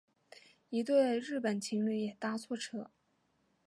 [0.71, 2.89] 一对日本情侣也搭错车